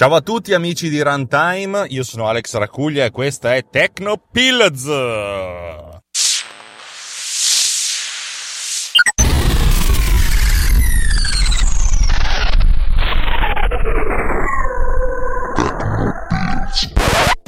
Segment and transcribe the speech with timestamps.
[0.00, 4.86] Ciao a tutti amici di Runtime, io sono Alex Racuglia e questa è Techno Pills.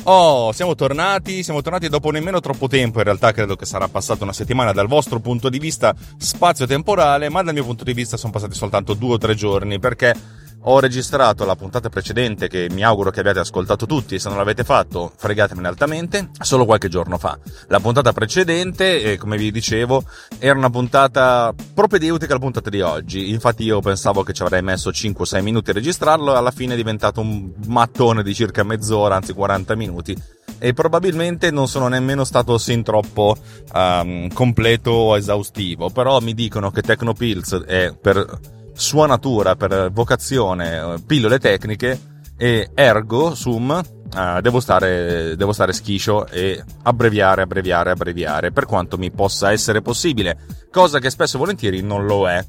[0.02, 4.24] Oh, siamo tornati, siamo tornati dopo nemmeno troppo tempo, in realtà credo che sarà passata
[4.24, 8.30] una settimana dal vostro punto di vista spazio-temporale, ma dal mio punto di vista sono
[8.30, 13.10] passati soltanto due o tre giorni perché ho registrato la puntata precedente che mi auguro
[13.10, 17.38] che abbiate ascoltato tutti, se non l'avete fatto fregatemene altamente, solo qualche giorno fa.
[17.68, 20.04] La puntata precedente, eh, come vi dicevo,
[20.38, 24.90] era una puntata propedeutica alla puntata di oggi, infatti io pensavo che ci avrei messo
[24.90, 29.32] 5-6 minuti a registrarlo e alla fine è diventato un mattone di circa mezz'ora, anzi
[29.32, 30.16] 40 minuti
[30.58, 33.36] e probabilmente non sono nemmeno stato sin troppo
[33.74, 41.00] um, completo o esaustivo, però mi dicono che Tecnopills è per sua natura, per vocazione,
[41.06, 41.98] pillole tecniche
[42.36, 43.70] e ergo sum
[44.14, 49.80] uh, devo, stare, devo stare schiscio e abbreviare, abbreviare, abbreviare per quanto mi possa essere
[49.82, 50.38] possibile,
[50.70, 52.44] cosa che spesso e volentieri non lo è.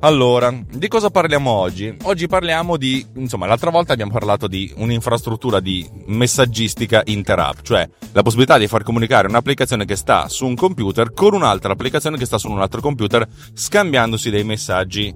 [0.00, 1.96] Allora, di cosa parliamo oggi?
[2.02, 8.22] Oggi parliamo di, insomma, l'altra volta abbiamo parlato di un'infrastruttura di messaggistica inter-app, cioè la
[8.22, 12.36] possibilità di far comunicare un'applicazione che sta su un computer con un'altra applicazione che sta
[12.36, 15.14] su un altro computer scambiandosi dei messaggi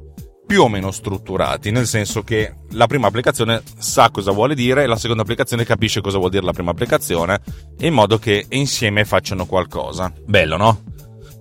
[0.50, 4.96] più o meno strutturati, nel senso che la prima applicazione sa cosa vuole dire la
[4.96, 7.40] seconda applicazione capisce cosa vuol dire la prima applicazione,
[7.82, 10.12] in modo che insieme facciano qualcosa.
[10.26, 10.82] Bello, no?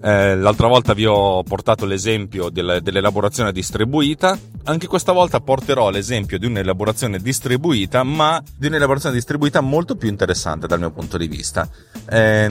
[0.01, 6.39] Eh, l'altra volta vi ho portato l'esempio del, dell'elaborazione distribuita, anche questa volta porterò l'esempio
[6.39, 11.67] di un'elaborazione distribuita, ma di un'elaborazione distribuita molto più interessante dal mio punto di vista.
[12.09, 12.49] Eh,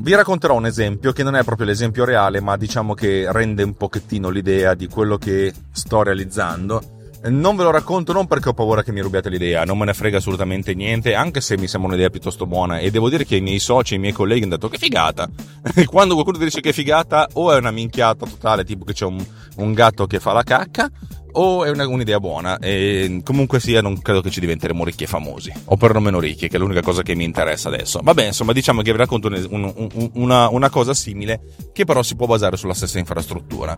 [0.00, 3.74] vi racconterò un esempio che non è proprio l'esempio reale, ma diciamo che rende un
[3.74, 6.98] pochettino l'idea di quello che sto realizzando
[7.28, 9.92] non ve lo racconto non perché ho paura che mi rubiate l'idea, non me ne
[9.92, 12.78] frega assolutamente niente, anche se mi sembra un'idea piuttosto buona.
[12.78, 15.28] E devo dire che i miei soci, i miei colleghi hanno detto che figata.
[15.74, 19.22] E quando qualcuno dice che figata, o è una minchiata totale, tipo che c'è un,
[19.56, 20.90] un gatto che fa la cacca,
[21.32, 25.06] o è una, un'idea buona e comunque sia non credo che ci diventeremo ricchi e
[25.06, 28.00] famosi o perlomeno ricchi che è l'unica cosa che mi interessa adesso.
[28.02, 31.40] Vabbè insomma diciamo che vi racconto un, un, una, una, cosa simile
[31.72, 33.76] che però si può basare sulla stessa infrastruttura.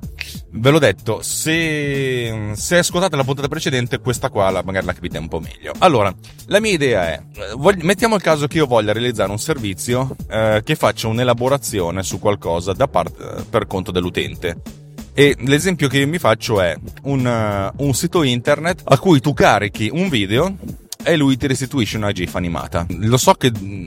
[0.50, 5.18] Ve l'ho detto se, se ascoltate la puntata precedente questa qua la, magari la capite
[5.18, 5.72] un po' meglio.
[5.78, 6.12] Allora
[6.46, 7.22] la mia idea è
[7.56, 12.18] voglio, mettiamo il caso che io voglia realizzare un servizio eh, che faccia un'elaborazione su
[12.18, 14.80] qualcosa da parte per conto dell'utente
[15.14, 19.90] e l'esempio che mi faccio è un, uh, un sito internet a cui tu carichi
[19.92, 20.56] un video
[21.04, 22.86] e lui ti restituisce una GIF animata.
[22.88, 23.86] Lo so che mm,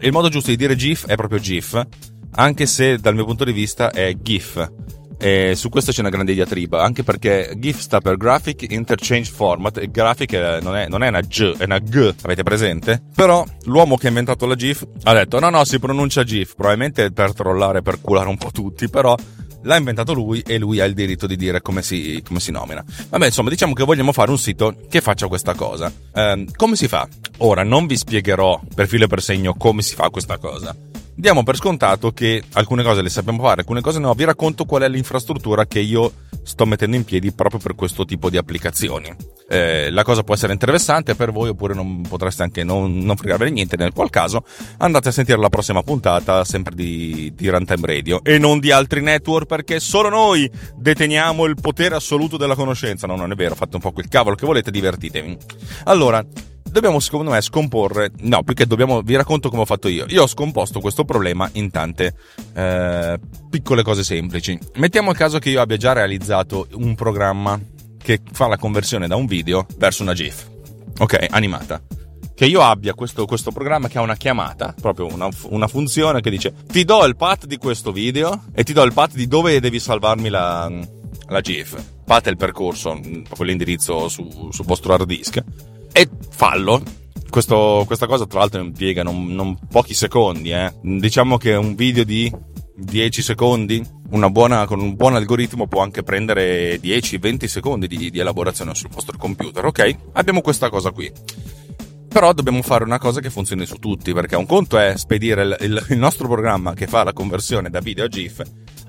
[0.00, 1.80] il modo giusto di dire GIF è proprio GIF,
[2.34, 4.70] anche se dal mio punto di vista è GIF.
[5.18, 9.78] E su questo c'è una grande diatriba, anche perché GIF sta per Graphic Interchange Format
[9.78, 13.00] e Graphic non è, non è una G, è una G, avete presente?
[13.14, 17.12] Però l'uomo che ha inventato la GIF ha detto no no si pronuncia GIF, probabilmente
[17.12, 19.14] per trollare, per culare un po' tutti, però
[19.62, 22.84] l'ha inventato lui e lui ha il diritto di dire come si, come si nomina.
[23.08, 25.92] Vabbè, insomma, diciamo che vogliamo fare un sito che faccia questa cosa.
[26.12, 27.08] Eh, come si fa?
[27.38, 30.74] Ora, non vi spiegherò per filo e per segno come si fa questa cosa.
[31.14, 34.14] Diamo per scontato che alcune cose le sappiamo fare, alcune cose no.
[34.14, 36.10] Vi racconto qual è l'infrastruttura che io
[36.42, 39.14] sto mettendo in piedi proprio per questo tipo di applicazioni.
[39.48, 43.50] Eh, la cosa può essere interessante per voi oppure non potreste anche non, non fregarvene
[43.50, 44.44] niente, nel qual caso
[44.78, 49.02] andate a sentire la prossima puntata sempre di, di Runtime Radio e non di altri
[49.02, 53.06] network perché solo noi deteniamo il potere assoluto della conoscenza.
[53.06, 55.36] No, non è vero, fate un po' quel cavolo che volete, divertitevi.
[55.84, 56.24] Allora,
[56.70, 60.06] dobbiamo secondo me scomporre, no, più che dobbiamo, vi racconto come ho fatto io.
[60.08, 62.14] Io ho scomposto questo problema in tante
[62.54, 63.18] eh,
[63.50, 64.58] piccole cose semplici.
[64.74, 67.60] Mettiamo il caso che io abbia già realizzato un programma
[68.02, 70.48] che fa la conversione da un video verso una GIF,
[70.98, 71.80] ok, animata.
[72.34, 76.30] Che io abbia questo, questo programma che ha una chiamata, proprio una, una, funzione che
[76.30, 79.60] dice ti do il path di questo video e ti do il path di dove
[79.60, 80.68] devi salvarmi la,
[81.28, 81.80] la GIF.
[82.04, 85.44] Path è il percorso, proprio l'indirizzo su, sul vostro hard disk
[85.92, 86.82] e fallo.
[87.28, 90.72] Questo, questa cosa tra l'altro impiega non, non pochi secondi, eh.
[90.82, 92.30] diciamo che un video di
[92.74, 93.82] 10 secondi,
[94.30, 99.16] buona, con un buon algoritmo può anche prendere 10-20 secondi di, di elaborazione sul vostro
[99.16, 99.96] computer, ok?
[100.12, 101.10] Abbiamo questa cosa qui.
[102.08, 105.86] Però dobbiamo fare una cosa che funzioni su tutti, perché un conto è spedire il,
[105.88, 108.42] il, nostro programma che fa la conversione da video a GIF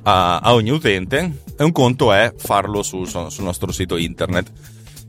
[0.03, 4.51] a, a ogni utente, e un conto è farlo sul, sul nostro sito internet.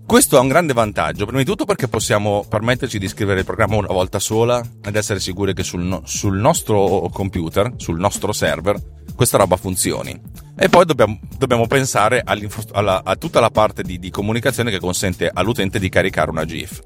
[0.07, 3.77] Questo ha un grande vantaggio, prima di tutto perché possiamo permetterci di scrivere il programma
[3.77, 8.81] una volta sola ed essere sicuri che sul, no- sul nostro computer, sul nostro server,
[9.17, 10.21] questa roba funzioni.
[10.57, 15.31] E poi dobbiamo, dobbiamo pensare alla, a tutta la parte di, di comunicazione che consente
[15.33, 16.81] all'utente di caricare una GIF.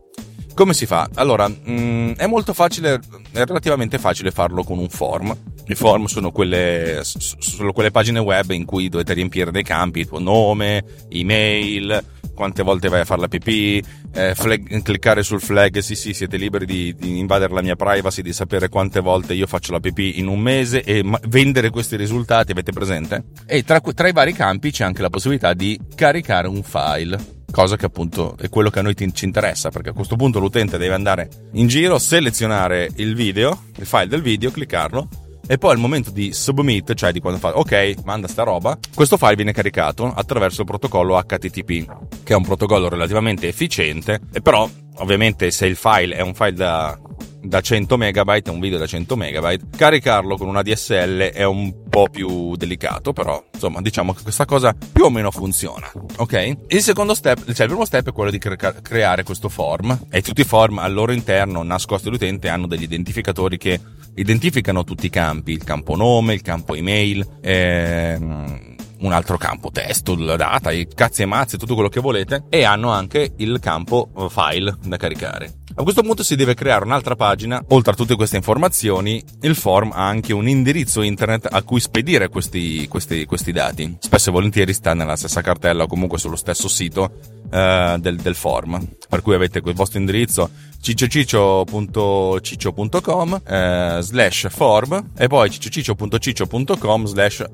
[0.55, 1.09] Come si fa?
[1.15, 3.01] Allora, mh, mm, è molto facile,
[3.33, 5.37] è relativamente facile farlo con un form.
[5.71, 10.19] I form sono quelle, sono quelle pagine web in cui dovete riempire dei campi, tuo
[10.19, 12.03] nome, email,
[12.35, 13.83] quante volte vai a fare la pipì,
[14.15, 18.23] eh, flag, cliccare sul flag, sì sì, siete liberi di, di, invadere la mia privacy,
[18.23, 21.97] di sapere quante volte io faccio la pipì in un mese e ma- vendere questi
[21.97, 23.25] risultati, avete presente?
[23.45, 27.77] E tra, tra i vari campi c'è anche la possibilità di caricare un file cosa
[27.77, 30.95] che appunto è quello che a noi ci interessa, perché a questo punto l'utente deve
[30.95, 36.11] andare in giro, selezionare il video, il file del video, cliccarlo e poi al momento
[36.11, 40.61] di submit, cioè di quando fa ok, manda sta roba, questo file viene caricato attraverso
[40.61, 46.15] il protocollo HTTP, che è un protocollo relativamente efficiente, e però ovviamente se il file
[46.15, 46.99] è un file da
[47.41, 52.09] da 100 megabyte, un video da 100 megabyte, caricarlo con una DSL è un po'
[52.11, 56.57] più delicato, però insomma diciamo che questa cosa più o meno funziona, ok?
[56.69, 60.21] Il secondo step, cioè il primo step è quello di cre- creare questo form e
[60.21, 63.81] tutti i form al loro interno nascosti all'utente hanno degli identificatori che
[64.15, 70.17] identificano tutti i campi, il campo nome, il campo email, ehm, un altro campo testo,
[70.17, 74.11] la data, i cazzi e mazzi, tutto quello che volete e hanno anche il campo
[74.17, 75.59] eh, file da caricare.
[75.79, 79.93] A questo punto si deve creare un'altra pagina, oltre a tutte queste informazioni, il form
[79.93, 83.99] ha anche un indirizzo internet a cui spedire questi, questi, questi dati.
[84.01, 88.35] Spesso e volentieri sta nella stessa cartella o comunque sullo stesso sito uh, del, del,
[88.35, 90.51] form, per cui avete il vostro indirizzo
[90.81, 97.45] cicciociccio.ciccio.com uh, slash form e poi cicciociccio.ciccio.com slash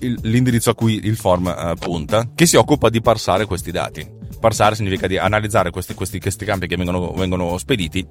[0.00, 4.18] uh, l'indirizzo a cui il form uh, punta, che si occupa di parsare questi dati
[4.40, 8.04] parsare significa di analizzare questi, questi, questi campi che vengono, vengono spediti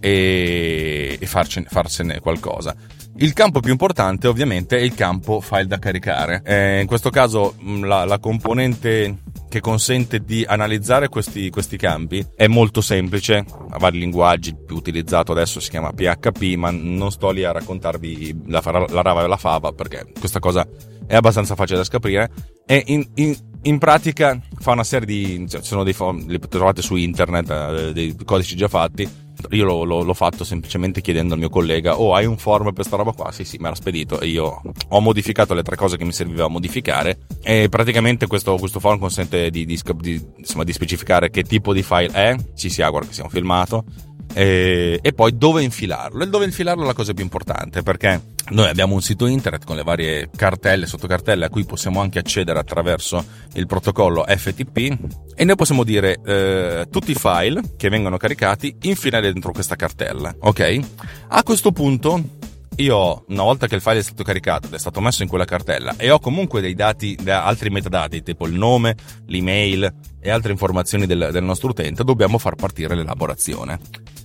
[0.00, 2.74] e, e farcene, farsene qualcosa.
[3.20, 6.42] Il campo più importante ovviamente è il campo file da caricare.
[6.44, 12.24] Eh, in questo caso mm, la, la, componente che consente di analizzare questi, questi campi
[12.36, 17.10] è molto semplice, ha vari linguaggi, il più utilizzato adesso si chiama PHP, ma non
[17.10, 20.66] sto lì a raccontarvi la, la rava e la fava perché questa cosa
[21.08, 22.30] è abbastanza facile da scoprire.
[22.66, 25.48] E in, in, in pratica fa una serie di.
[25.48, 25.96] Cioè, sono dei
[26.26, 29.26] li trovate su internet, eh, dei codici già fatti.
[29.50, 32.74] Io l'ho, l'ho, l'ho, fatto semplicemente chiedendo al mio collega: Oh, hai un form per
[32.74, 33.32] questa roba qua?
[33.32, 34.20] Sì, sì, me l'ha spedito.
[34.20, 37.20] E io ho modificato le tre cose che mi serviva modificare.
[37.42, 41.82] E praticamente questo, questo form consente di, di, di, insomma, di specificare che tipo di
[41.82, 42.36] file è.
[42.54, 43.84] Ci si augura che sia un filmato
[44.32, 46.22] e, e, poi dove infilarlo.
[46.22, 48.20] E dove infilarlo è la cosa più importante perché
[48.50, 52.58] noi abbiamo un sito internet con le varie cartelle, sottocartelle a cui possiamo anche accedere
[52.58, 54.98] attraverso il protocollo FTP
[55.34, 60.34] e noi possiamo dire eh, tutti i file che vengono caricati infilare dentro questa cartella,
[60.38, 60.80] ok?
[61.28, 62.36] A questo punto
[62.78, 65.44] io una volta che il file è stato caricato ed è stato messo in quella
[65.44, 68.94] cartella e ho comunque dei dati, altri metadati, tipo il nome,
[69.26, 73.80] l'email e altre informazioni del, del nostro utente, dobbiamo far partire l'elaborazione.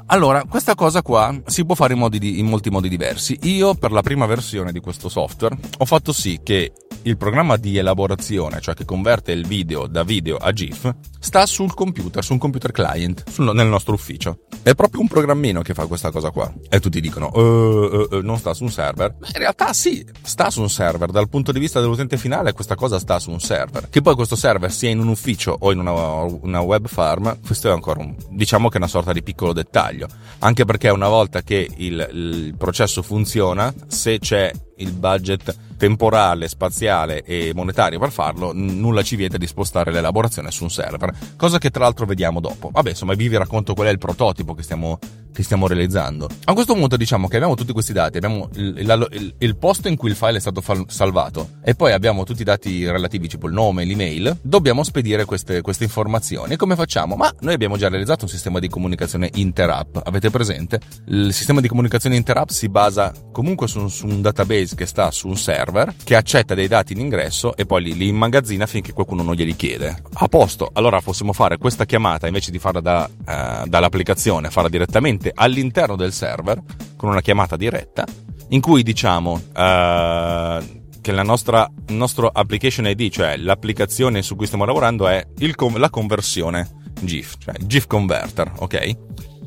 [0.07, 3.37] Allora, questa cosa qua si può fare in, di, in, molti modi diversi.
[3.43, 6.71] Io, per la prima versione di questo software, ho fatto sì che
[7.03, 11.73] il programma di elaborazione, cioè che converte il video da video a GIF, sta sul
[11.73, 14.39] computer, su un computer client, sul, nel nostro ufficio.
[14.61, 16.51] È proprio un programmino che fa questa cosa qua.
[16.69, 19.15] E tutti dicono, uh, uh, uh, non sta su un server.
[19.19, 21.11] Ma in realtà sì, sta su un server.
[21.11, 23.89] Dal punto di vista dell'utente finale, questa cosa sta su un server.
[23.89, 27.67] Che poi questo server sia in un ufficio o in una, una web farm, questo
[27.67, 29.92] è ancora un, diciamo che è una sorta di piccolo dettaglio.
[30.39, 37.23] Anche perché una volta che il, il processo funziona, se c'è il budget temporale, spaziale
[37.23, 41.69] e monetario per farlo, nulla ci vieta di spostare l'elaborazione su un server, cosa che
[41.69, 42.69] tra l'altro vediamo dopo.
[42.71, 44.99] Vabbè, insomma, vi racconto qual è il prototipo che stiamo
[45.33, 46.29] che stiamo realizzando.
[46.45, 49.97] A questo punto diciamo che abbiamo tutti questi dati, abbiamo il, il, il, posto in
[49.97, 53.47] cui il file è stato fal- salvato e poi abbiamo tutti i dati relativi, tipo
[53.47, 56.53] il nome, l'email, dobbiamo spedire queste, queste informazioni.
[56.53, 57.15] E come facciamo?
[57.15, 60.79] Ma noi abbiamo già realizzato un sistema di comunicazione inter-app, avete presente?
[61.07, 65.27] Il sistema di comunicazione inter-app si basa comunque su, su, un database che sta su
[65.27, 69.23] un server che accetta dei dati in ingresso e poi li, li immagazzina finché qualcuno
[69.23, 70.01] non glieli chiede.
[70.13, 75.22] A posto, allora possiamo fare questa chiamata invece di farla da, uh, dall'applicazione, farla direttamente
[75.23, 76.61] direttamente all'interno del server
[76.97, 78.05] con una chiamata diretta
[78.49, 84.65] in cui diciamo uh, che la nostra nostro application ID, cioè l'applicazione su cui stiamo
[84.65, 86.69] lavorando, è il, la conversione
[87.01, 88.95] GIF, cioè GIF converter, ok?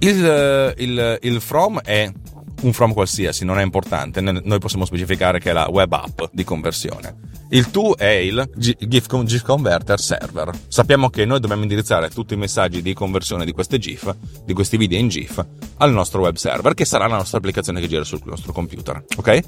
[0.01, 2.11] Il, il, il from è
[2.63, 6.45] un from qualsiasi, non è importante, noi possiamo specificare che è la web app di
[6.45, 7.35] conversione.
[7.51, 10.51] Il to è il GIF, GIF Converter Server.
[10.67, 14.77] Sappiamo che noi dobbiamo indirizzare tutti i messaggi di conversione di queste GIF, di questi
[14.77, 15.45] video in GIF,
[15.77, 19.05] al nostro web server, che sarà la nostra applicazione che gira sul nostro computer.
[19.17, 19.41] Ok?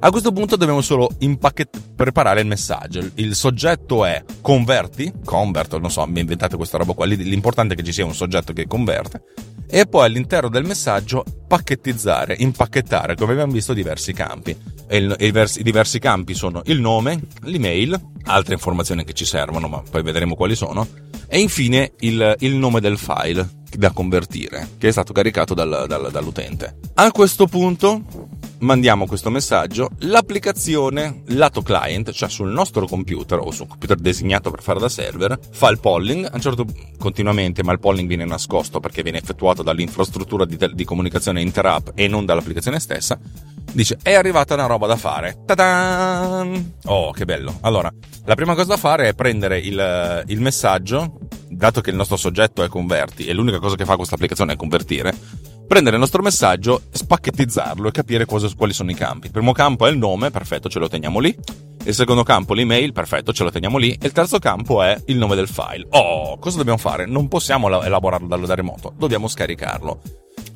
[0.00, 3.00] A questo punto dobbiamo solo impacchet- preparare il messaggio.
[3.14, 7.06] Il soggetto è converti, convert, non so, mi inventate questa roba qua.
[7.06, 9.22] L'importante è che ci sia un soggetto che converte
[9.68, 14.56] e poi all'interno del messaggio pacchettizzare, impacchettare, come abbiamo visto, diversi campi.
[14.90, 19.68] Il, i, diversi, I diversi campi sono il nome, l'email, altre informazioni che ci servono,
[19.68, 20.86] ma poi vedremo quali sono,
[21.28, 26.10] e infine il, il nome del file da convertire, che è stato caricato dal, dal,
[26.10, 26.78] dall'utente.
[26.94, 28.28] A questo punto
[28.66, 34.60] mandiamo questo messaggio, l'applicazione lato client, cioè sul nostro computer o sul computer designato per
[34.60, 36.66] fare da server, fa il polling, a un certo
[36.98, 42.08] continuamente, ma il polling viene nascosto perché viene effettuato dall'infrastruttura di, di comunicazione inter-app e
[42.08, 43.18] non dall'applicazione stessa.
[43.72, 45.42] Dice, è arrivata una roba da fare.
[45.46, 46.74] Ta-dan!
[46.86, 47.58] Oh, che bello.
[47.60, 47.92] Allora,
[48.24, 51.18] la prima cosa da fare è prendere il, il messaggio,
[51.48, 54.56] dato che il nostro soggetto è converti e l'unica cosa che fa questa applicazione è
[54.56, 55.14] convertire,
[55.66, 59.26] prendere il nostro messaggio, spacchettizzarlo e capire cosa, quali sono i campi.
[59.26, 61.36] Il primo campo è il nome, perfetto, ce lo teniamo lì.
[61.84, 63.92] Il secondo campo l'email, perfetto, ce lo teniamo lì.
[63.92, 65.86] E il terzo campo è il nome del file.
[65.90, 67.06] Oh, cosa dobbiamo fare?
[67.06, 70.00] Non possiamo elaborarlo da remoto, dobbiamo scaricarlo.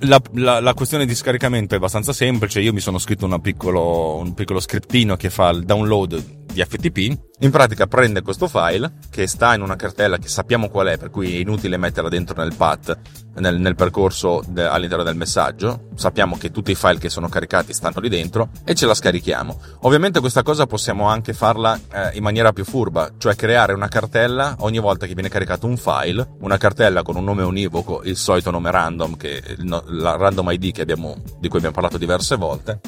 [0.04, 2.60] La, la, la, questione di scaricamento è abbastanza semplice.
[2.60, 7.18] Io mi sono scritto piccolo, un piccolo scriptino che fa il download di FTP.
[7.40, 11.10] In pratica prende questo file che sta in una cartella che sappiamo qual è, per
[11.10, 12.98] cui è inutile metterla dentro nel path,
[13.36, 15.88] nel, nel percorso de, all'interno del messaggio.
[15.94, 19.60] Sappiamo che tutti i file che sono caricati stanno lì dentro e ce la scarichiamo.
[19.80, 24.56] Ovviamente questa cosa possiamo anche farla eh, in maniera più furba, cioè creare una cartella
[24.60, 28.50] ogni volta che viene caricato un file, una cartella con un nome univoco, il solito
[28.50, 32.80] nome random, che, il, la random ID abbiamo, di cui abbiamo parlato diverse volte.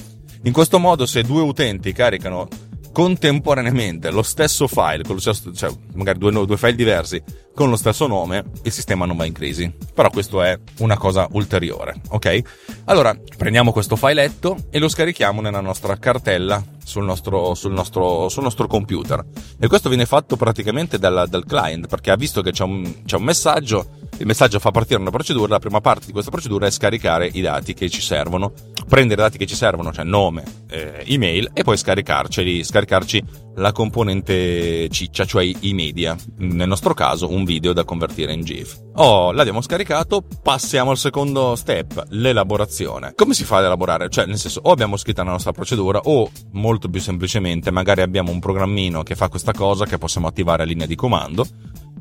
[0.44, 2.48] In questo modo, se due utenti caricano
[2.92, 7.22] contemporaneamente lo stesso file, lo stesso, cioè magari due, due file diversi
[7.54, 9.72] con lo stesso nome, il sistema non va in crisi.
[9.94, 12.42] Però questo è una cosa ulteriore, ok?
[12.84, 18.42] Allora, prendiamo questo filetto e lo scarichiamo nella nostra cartella sul nostro, sul nostro, sul
[18.42, 19.24] nostro computer.
[19.58, 23.16] E questo viene fatto praticamente dal, dal client, perché ha visto che c'è un, c'è
[23.16, 23.86] un messaggio,
[24.22, 27.40] il messaggio fa partire una procedura, la prima parte di questa procedura è scaricare i
[27.40, 28.52] dati che ci servono,
[28.86, 33.24] prendere i dati che ci servono, cioè nome, eh, email, e poi scaricarceli, scaricarci
[33.56, 38.80] la componente ciccia, cioè i media, nel nostro caso un video da convertire in GIF.
[38.94, 43.14] Oh, l'abbiamo scaricato, passiamo al secondo step, l'elaborazione.
[43.16, 44.08] Come si fa ad elaborare?
[44.08, 48.30] Cioè, nel senso, o abbiamo scritto la nostra procedura, o molto più semplicemente, magari abbiamo
[48.30, 51.44] un programmino che fa questa cosa che possiamo attivare a linea di comando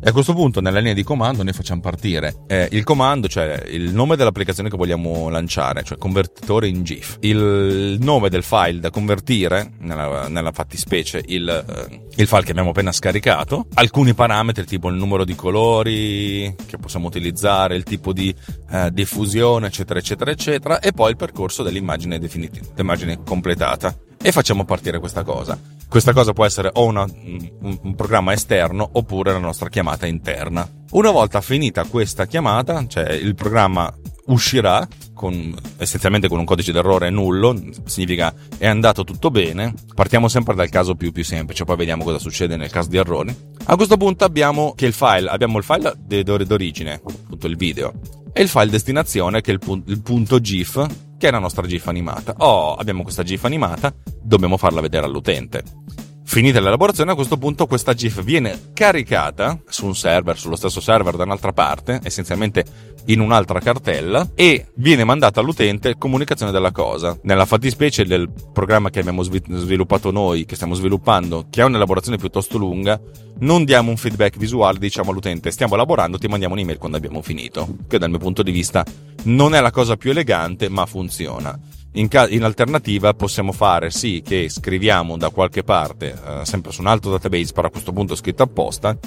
[0.03, 3.65] e a questo punto nella linea di comando noi facciamo partire eh, il comando, cioè
[3.67, 8.89] il nome dell'applicazione che vogliamo lanciare, cioè convertitore in GIF, il nome del file da
[8.89, 14.89] convertire, nella, nella fattispecie il, eh, il, file che abbiamo appena scaricato, alcuni parametri tipo
[14.89, 18.33] il numero di colori che possiamo utilizzare, il tipo di
[18.71, 23.95] eh, diffusione, eccetera, eccetera, eccetera, e poi il percorso dell'immagine, definitiva, dell'immagine completata.
[24.23, 25.59] E facciamo partire questa cosa.
[25.89, 30.67] Questa cosa può essere o una, un, un, programma esterno oppure la nostra chiamata interna.
[30.91, 33.91] Una volta finita questa chiamata, cioè il programma
[34.27, 39.73] uscirà con, essenzialmente con un codice d'errore nullo, significa è andato tutto bene.
[39.95, 43.35] Partiamo sempre dal caso più, più semplice, poi vediamo cosa succede nel caso di errori.
[43.65, 47.91] A questo punto abbiamo il file, abbiamo il file d'origine, appunto il video,
[48.33, 51.67] e il file destinazione che è il, punto, il punto GIF che è la nostra
[51.67, 52.33] GIF animata.
[52.39, 55.63] Oh, abbiamo questa GIF animata, dobbiamo farla vedere all'utente.
[56.31, 61.17] Finita l'elaborazione, a questo punto questa GIF viene caricata su un server, sullo stesso server
[61.17, 62.63] da un'altra parte, essenzialmente
[63.07, 67.19] in un'altra cartella, e viene mandata all'utente comunicazione della cosa.
[67.23, 72.57] Nella fattispecie del programma che abbiamo sviluppato noi, che stiamo sviluppando, che ha un'elaborazione piuttosto
[72.57, 72.97] lunga,
[73.39, 77.75] non diamo un feedback visuale, diciamo all'utente stiamo lavorando, ti mandiamo un'email quando abbiamo finito,
[77.89, 78.85] che dal mio punto di vista
[79.23, 81.59] non è la cosa più elegante, ma funziona.
[81.93, 86.79] In, ca- in, alternativa possiamo fare sì che scriviamo da qualche parte, eh, sempre su
[86.79, 88.97] un altro database, però a questo punto scritto apposta,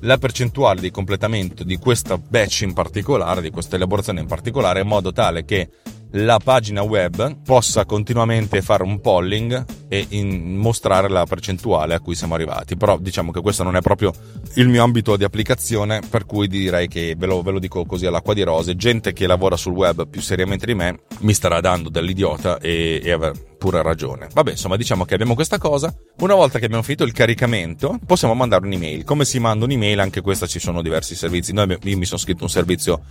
[0.00, 4.86] la percentuale di completamento di questa batch in particolare, di questa elaborazione in particolare, in
[4.86, 5.68] modo tale che
[6.12, 12.34] la pagina web possa continuamente fare un polling e mostrare la percentuale a cui siamo
[12.34, 12.76] arrivati.
[12.76, 14.12] Però diciamo che questo non è proprio
[14.54, 18.06] il mio ambito di applicazione, per cui direi che ve lo, ve lo dico così
[18.06, 18.76] all'acqua di rose.
[18.76, 23.12] Gente che lavora sul web più seriamente di me mi starà dando dell'idiota e, e
[23.60, 24.26] pure ragione.
[24.32, 25.94] Vabbè, insomma, diciamo che abbiamo questa cosa.
[26.20, 29.04] Una volta che abbiamo finito il caricamento, possiamo mandare un'email.
[29.04, 30.00] Come si manda un'email?
[30.00, 31.52] Anche questa ci sono diversi servizi.
[31.52, 33.02] Noi, io mi sono scritto un servizio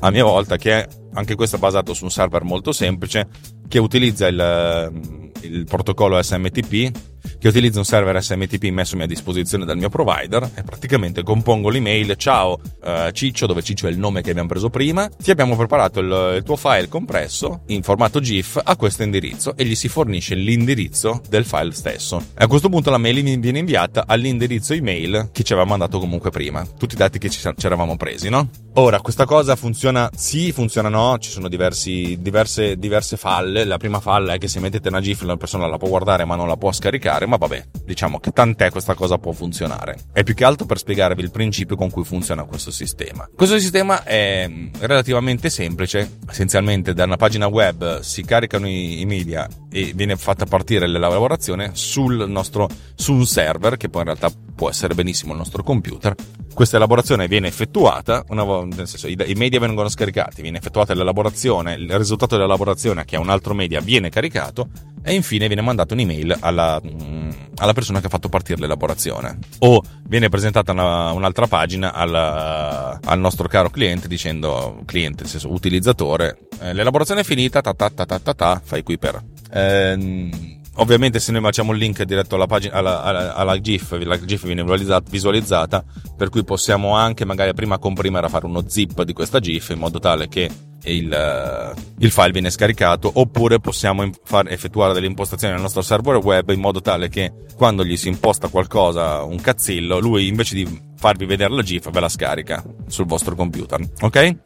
[0.00, 3.28] a mia volta che è anche questo basato su un server molto semplice
[3.74, 4.92] che utilizza il,
[5.40, 6.92] il protocollo SMTP
[7.38, 12.14] che utilizza un server SMTP messo a disposizione dal mio provider e praticamente compongo l'email
[12.16, 16.00] ciao uh, Ciccio, dove Ciccio è il nome che abbiamo preso prima, ti abbiamo preparato
[16.00, 20.34] il, il tuo file compresso in formato GIF a questo indirizzo e gli si fornisce
[20.34, 22.18] l'indirizzo del file stesso.
[22.38, 26.30] E a questo punto la mail viene inviata all'indirizzo email che ci aveva mandato comunque
[26.30, 28.48] prima, tutti i dati che ci, ci eravamo presi, no?
[28.76, 33.63] Ora, questa cosa funziona sì, funziona no, ci sono diversi, diverse, diverse falle.
[33.64, 36.36] La prima falla è che se mettete una GIF la persona la può guardare ma
[36.36, 39.96] non la può scaricare, ma vabbè, diciamo che tant'è questa cosa può funzionare.
[40.12, 43.28] È più che altro per spiegarvi il principio con cui funziona questo sistema.
[43.34, 49.48] Questo sistema è relativamente semplice, essenzialmente da una pagina web si caricano i, i media
[49.70, 54.70] e viene fatta partire l'elaborazione sul nostro, su un server che poi in realtà può
[54.70, 56.14] essere benissimo il nostro computer.
[56.54, 61.74] Questa elaborazione viene effettuata, una, nel senso i, i media vengono scaricati, viene effettuata l'elaborazione,
[61.74, 64.68] il risultato dell'elaborazione che è un altro media viene caricato
[65.02, 69.38] e infine viene mandata un'email alla, mm, alla, persona che ha fatto partire l'elaborazione.
[69.58, 75.52] O viene presentata una, un'altra pagina alla, al nostro caro cliente dicendo, cliente, nel senso
[75.52, 79.22] utilizzatore, eh, l'elaborazione è finita, ta ta ta ta ta, ta fai qui per...
[79.50, 84.18] Eh, Ovviamente se noi facciamo il link diretto alla, pagina, alla, alla, alla GIF, la
[84.18, 84.64] GIF viene
[85.08, 85.84] visualizzata,
[86.16, 89.78] per cui possiamo anche magari prima comprimere a fare uno zip di questa GIF in
[89.78, 90.50] modo tale che
[90.92, 96.50] il, il file viene scaricato, oppure possiamo far, effettuare delle impostazioni nel nostro server web
[96.50, 101.24] in modo tale che quando gli si imposta qualcosa, un cazzillo, lui invece di farvi
[101.24, 103.80] vedere la GIF ve la scarica sul vostro computer.
[104.00, 104.36] Ok?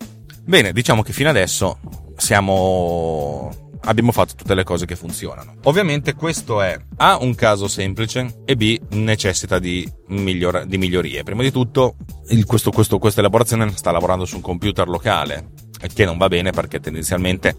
[0.44, 1.78] Bene, diciamo che fino adesso
[2.16, 5.54] siamo abbiamo fatto tutte le cose che funzionano.
[5.64, 11.22] Ovviamente questo è A un caso semplice e B necessita di, migliora, di migliorie.
[11.22, 11.96] Prima di tutto
[12.28, 15.50] il, questo, questo, questa elaborazione sta lavorando su un computer locale,
[15.92, 17.56] che non va bene perché tendenzialmente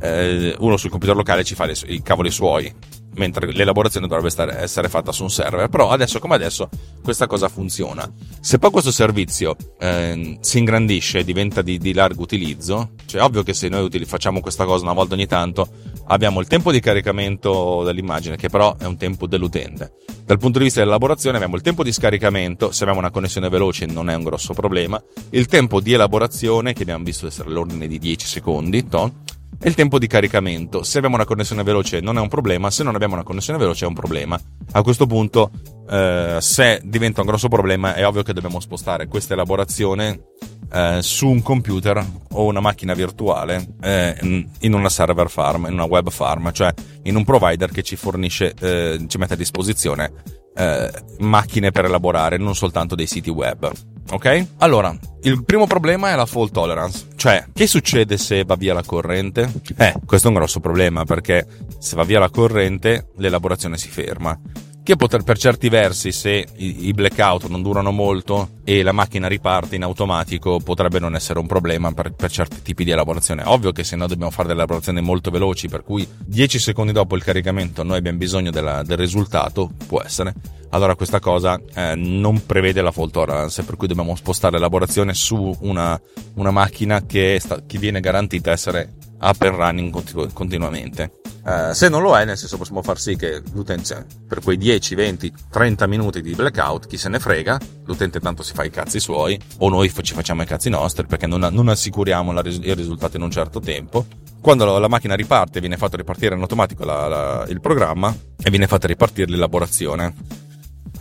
[0.00, 2.72] eh, uno sul computer locale ci fa le, i cavoli suoi
[3.14, 5.68] mentre l'elaborazione dovrebbe stare, essere fatta su un server.
[5.68, 6.68] Però adesso come adesso
[7.02, 8.10] questa cosa funziona.
[8.40, 13.42] Se poi questo servizio eh, si ingrandisce e diventa di, di, largo utilizzo, cioè ovvio
[13.42, 15.68] che se noi utili, facciamo questa cosa una volta ogni tanto,
[16.06, 19.94] abbiamo il tempo di caricamento dell'immagine, che però è un tempo dell'utente.
[20.24, 23.86] Dal punto di vista dell'elaborazione abbiamo il tempo di scaricamento, se abbiamo una connessione veloce
[23.86, 27.98] non è un grosso problema, il tempo di elaborazione, che abbiamo visto essere l'ordine di
[27.98, 29.12] 10 secondi, to,
[29.60, 30.82] e il tempo di caricamento.
[30.82, 33.84] Se abbiamo una connessione veloce non è un problema, se non abbiamo una connessione veloce
[33.84, 34.40] è un problema.
[34.72, 35.50] A questo punto,
[35.88, 40.24] eh, se diventa un grosso problema, è ovvio che dobbiamo spostare questa elaborazione
[40.72, 45.84] eh, su un computer o una macchina virtuale eh, in una server farm, in una
[45.84, 50.12] web farm, cioè in un provider che ci fornisce, eh, ci mette a disposizione
[50.54, 53.70] eh, macchine per elaborare, non soltanto dei siti web.
[54.10, 54.46] Ok?
[54.58, 58.82] Allora, il primo problema è la fault tolerance, cioè che succede se va via la
[58.82, 59.50] corrente?
[59.76, 61.46] Eh, questo è un grosso problema perché
[61.78, 64.38] se va via la corrente l'elaborazione si ferma
[64.84, 69.76] che poter, per certi versi, se i, blackout non durano molto e la macchina riparte
[69.76, 73.42] in automatico, potrebbe non essere un problema per, per certi tipi di elaborazione.
[73.46, 77.14] Ovvio che se no dobbiamo fare delle elaborazioni molto veloci, per cui 10 secondi dopo
[77.14, 80.34] il caricamento noi abbiamo bisogno della, del risultato, può essere.
[80.70, 85.56] Allora questa cosa eh, non prevede la fault tolerance, per cui dobbiamo spostare l'elaborazione su
[85.60, 86.00] una,
[86.34, 91.21] una macchina che, sta, che viene garantita essere up and running continu- continuamente.
[91.44, 94.94] Uh, se non lo è, nel senso possiamo far sì che l'utente per quei 10,
[94.94, 99.00] 20, 30 minuti di blackout, chi se ne frega, l'utente tanto si fa i cazzi
[99.00, 103.16] suoi, o noi ci facciamo i cazzi nostri perché non, non assicuriamo la, il risultato
[103.16, 104.06] in un certo tempo.
[104.40, 108.50] Quando la, la macchina riparte, viene fatto ripartire in automatico la, la, il programma e
[108.50, 110.14] viene fatta ripartire l'elaborazione.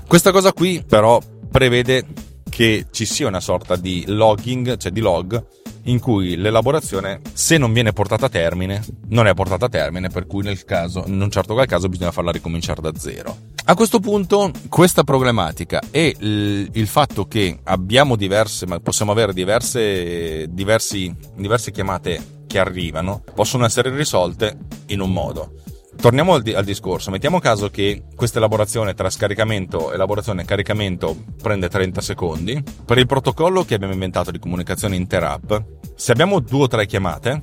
[0.08, 2.06] Questa cosa qui però prevede
[2.49, 7.73] che ci sia una sorta di logging, cioè di log, in cui l'elaborazione, se non
[7.73, 11.31] viene portata a termine, non è portata a termine, per cui nel caso, in un
[11.31, 13.35] certo qual caso bisogna farla ricominciare da zero.
[13.65, 20.47] A questo punto, questa problematica e il, fatto che abbiamo diverse, ma possiamo avere diverse,
[20.49, 25.53] diversi, diverse chiamate che arrivano, possono essere risolte in un modo.
[26.01, 31.15] Torniamo al, di- al, discorso, mettiamo caso che questa elaborazione tra scaricamento, elaborazione e caricamento
[31.39, 32.63] prende 30 secondi.
[32.83, 35.53] Per il protocollo che abbiamo inventato di comunicazione inter-app,
[35.93, 37.39] se abbiamo due o tre chiamate,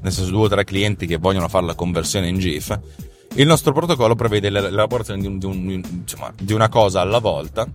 [0.00, 2.80] nel senso due o tre clienti che vogliono fare la conversione in GIF,
[3.34, 7.68] il nostro protocollo prevede l'elaborazione di, un, di, un, insomma, di una cosa alla volta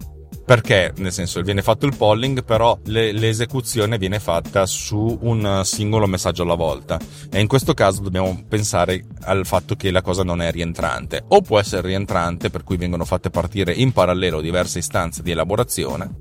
[0.54, 6.06] perché, nel senso, viene fatto il polling, però le, l'esecuzione viene fatta su un singolo
[6.06, 7.00] messaggio alla volta.
[7.32, 11.24] E in questo caso dobbiamo pensare al fatto che la cosa non è rientrante.
[11.30, 16.18] O può essere rientrante, per cui vengono fatte partire in parallelo diverse istanze di elaborazione.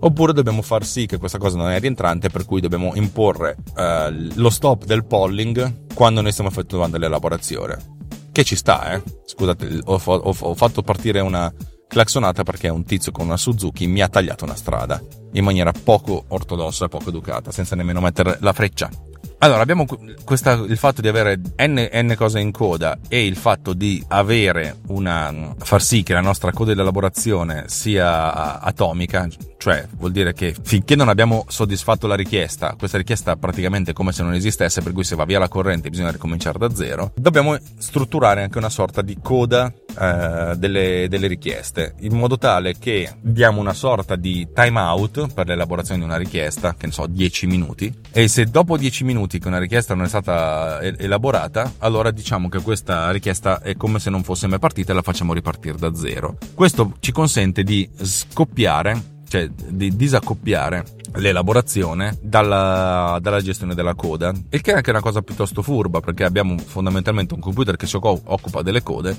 [0.00, 4.12] Oppure dobbiamo far sì che questa cosa non è rientrante, per cui dobbiamo imporre uh,
[4.34, 7.94] lo stop del polling quando noi stiamo effettuando l'elaborazione
[8.32, 9.02] che ci sta, eh.
[9.24, 11.50] Scusate, ho, ho, ho fatto partire una
[11.88, 15.00] claxonata perché un tizio con una Suzuki mi ha tagliato una strada
[15.32, 18.90] in maniera poco ortodossa e poco educata, senza nemmeno mettere la freccia.
[19.38, 19.84] Allora, abbiamo
[20.24, 24.78] questa, il fatto di avere n, n cose in coda e il fatto di avere
[24.88, 25.54] una.
[25.58, 30.96] far sì che la nostra coda di elaborazione sia atomica, cioè vuol dire che finché
[30.96, 35.04] non abbiamo soddisfatto la richiesta, questa richiesta è praticamente come se non esistesse, per cui
[35.04, 39.18] se va via la corrente bisogna ricominciare da zero, dobbiamo strutturare anche una sorta di
[39.20, 45.46] coda eh, delle, delle richieste, in modo tale che diamo una sorta di timeout per
[45.46, 49.48] l'elaborazione di una richiesta, che ne so, 10 minuti, e se dopo 10 minuti che
[49.48, 54.22] una richiesta non è stata elaborata, allora diciamo che questa richiesta è come se non
[54.22, 56.36] fosse mai partita e la facciamo ripartire da zero.
[56.54, 60.84] Questo ci consente di scoppiare cioè di disaccoppiare
[61.14, 66.24] l'elaborazione dalla, dalla, gestione della coda, il che è anche una cosa piuttosto furba perché
[66.24, 69.16] abbiamo fondamentalmente un computer che si occupa delle code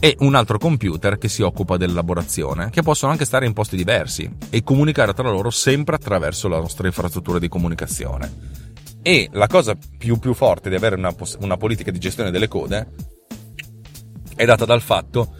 [0.00, 4.30] e un altro computer che si occupa dell'elaborazione, che possono anche stare in posti diversi
[4.50, 8.66] e comunicare tra loro sempre attraverso la nostra infrastruttura di comunicazione.
[9.02, 12.88] E la cosa più, più forte di avere una, una politica di gestione delle code
[14.36, 15.34] è data dal fatto,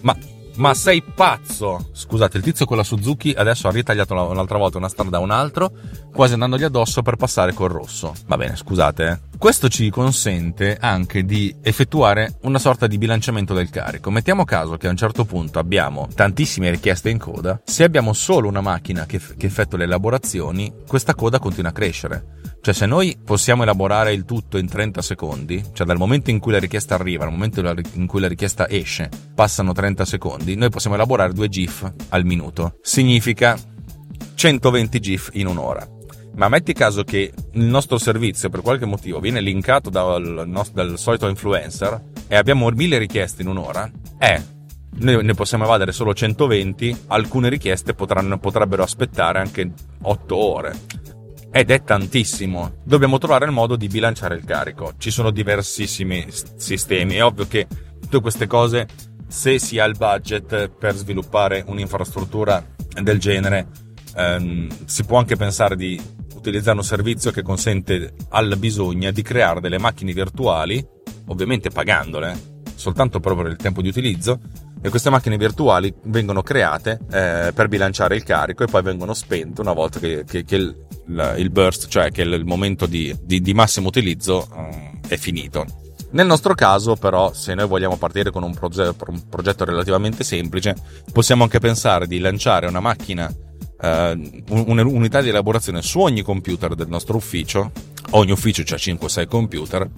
[0.00, 0.16] ma
[0.56, 1.88] ma sei pazzo!
[1.92, 5.30] Scusate, il tizio con la Suzuki adesso ha ritagliato un'altra volta una strada da un
[5.30, 5.72] altro,
[6.12, 8.12] quasi andandogli addosso per passare col rosso.
[8.26, 9.08] Va bene, scusate.
[9.08, 9.38] Eh.
[9.38, 14.10] Questo ci consente anche di effettuare una sorta di bilanciamento del carico.
[14.10, 18.48] Mettiamo caso che a un certo punto abbiamo tantissime richieste in coda, se abbiamo solo
[18.48, 22.40] una macchina che, che effettua le elaborazioni, questa coda continua a crescere.
[22.62, 26.52] Cioè, se noi possiamo elaborare il tutto in 30 secondi, cioè dal momento in cui
[26.52, 27.60] la richiesta arriva al momento
[27.94, 32.78] in cui la richiesta esce, passano 30 secondi, noi possiamo elaborare due GIF al minuto.
[32.82, 33.58] Significa
[34.34, 35.86] 120 GIF in un'ora.
[36.34, 40.98] Ma metti caso che il nostro servizio per qualche motivo viene linkato dal, nostro, dal
[40.98, 44.42] solito influencer e abbiamo mille richieste in un'ora, eh,
[44.94, 50.76] noi ne possiamo evadere solo 120, alcune richieste potranno, potrebbero aspettare anche 8 ore
[51.50, 52.78] ed è tantissimo.
[52.82, 54.94] Dobbiamo trovare il modo di bilanciare il carico.
[54.96, 56.26] Ci sono diversissimi
[56.56, 57.16] sistemi.
[57.16, 57.66] È ovvio che
[58.00, 58.88] tutte queste cose,
[59.32, 62.62] se si ha il budget per sviluppare un'infrastruttura
[63.02, 63.66] del genere,
[64.14, 65.98] ehm, si può anche pensare di
[66.34, 70.86] utilizzare un servizio che consente al bisogno di creare delle macchine virtuali,
[71.28, 72.38] ovviamente pagandole,
[72.74, 74.38] soltanto proprio per il tempo di utilizzo,
[74.82, 79.62] e queste macchine virtuali vengono create eh, per bilanciare il carico e poi vengono spente
[79.62, 80.76] una volta che, che, che il,
[81.36, 85.64] il, burst, cioè che il, momento di, di, di massimo utilizzo um, è finito.
[86.12, 90.76] Nel nostro caso, però, se noi vogliamo partire con un, proge- un, progetto relativamente semplice,
[91.10, 93.32] possiamo anche pensare di lanciare una macchina,
[93.80, 97.72] eh, un'unità di elaborazione su ogni computer del nostro ufficio.
[98.10, 99.88] Ogni ufficio ha 5-6 computer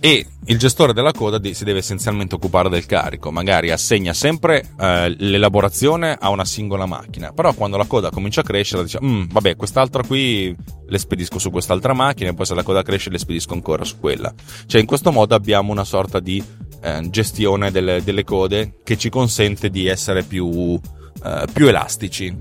[0.00, 5.14] e il gestore della coda si deve essenzialmente occupare del carico, magari assegna sempre eh,
[5.18, 9.56] l'elaborazione a una singola macchina, però quando la coda comincia a crescere dice mm, vabbè
[9.56, 13.52] quest'altra qui le spedisco su quest'altra macchina e poi se la coda cresce le spedisco
[13.52, 14.32] ancora su quella.
[14.66, 16.42] Cioè in questo modo abbiamo una sorta di
[16.82, 20.80] eh, gestione delle, delle, code che ci consente di essere più,
[21.24, 22.34] eh, più elastici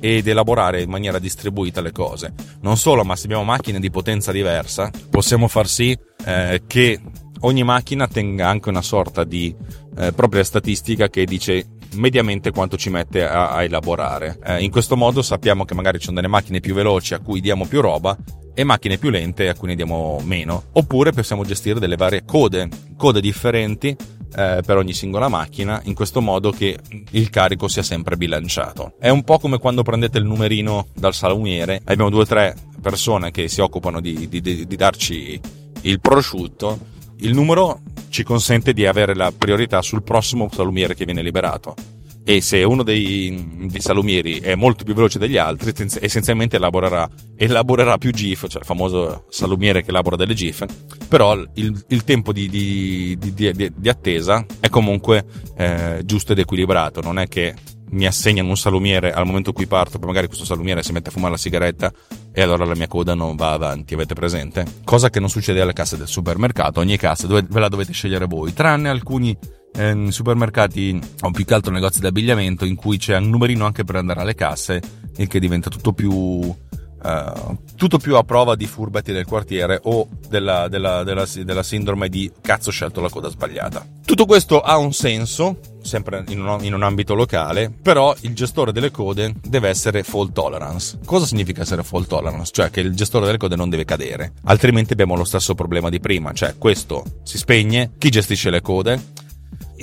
[0.00, 2.32] ed elaborare in maniera distribuita le cose.
[2.62, 7.00] Non solo, ma se abbiamo macchine di potenza diversa, possiamo far sì eh, che
[7.40, 9.54] ogni macchina tenga anche una sorta di
[9.96, 14.38] eh, propria statistica che dice mediamente quanto ci mette a, a elaborare.
[14.44, 17.40] Eh, in questo modo sappiamo che magari ci sono delle macchine più veloci a cui
[17.40, 18.16] diamo più roba
[18.54, 20.64] e macchine più lente a cui ne diamo meno.
[20.72, 23.96] Oppure possiamo gestire delle varie code, code differenti
[24.34, 26.78] eh, per ogni singola macchina, in questo modo che
[27.10, 28.94] il carico sia sempre bilanciato.
[28.98, 33.30] È un po' come quando prendete il numerino dal salumiere, abbiamo due o tre persone
[33.30, 35.40] che si occupano di, di, di, di darci
[35.82, 36.78] il prosciutto,
[37.18, 41.74] il numero ci consente di avere la priorità sul prossimo salumiere che viene liberato.
[42.22, 47.98] E se uno dei, dei salumieri è molto più veloce degli altri, essenzialmente elaborerà, elaborerà,
[47.98, 50.64] più GIF, cioè il famoso salumiere che elabora delle GIF,
[51.08, 55.24] però il, il tempo di, di, di, di, attesa è comunque
[55.56, 57.54] eh, giusto ed equilibrato, non è che
[57.90, 61.08] mi assegnano un salumiere al momento in cui parto, poi magari questo salumiere si mette
[61.08, 61.92] a fumare la sigaretta
[62.32, 64.64] e allora la mia coda non va avanti, avete presente?
[64.84, 68.26] Cosa che non succede alle casse del supermercato, ogni cassa dove, ve la dovete scegliere
[68.26, 69.36] voi, tranne alcuni
[69.72, 73.84] eh, supermercati o più che altro negozi di abbigliamento in cui c'è un numerino anche
[73.84, 74.80] per andare alle casse,
[75.16, 76.54] il che diventa tutto più
[77.02, 82.10] Uh, tutto più a prova di furbetti del quartiere o della, della, della, della, sindrome
[82.10, 83.86] di cazzo ho scelto la coda sbagliata.
[84.04, 88.70] Tutto questo ha un senso, sempre in un, in un, ambito locale, però il gestore
[88.70, 90.98] delle code deve essere fault tolerance.
[91.06, 92.52] Cosa significa essere fault tolerance?
[92.52, 96.00] Cioè che il gestore delle code non deve cadere, altrimenti abbiamo lo stesso problema di
[96.00, 99.28] prima, cioè questo si spegne, chi gestisce le code?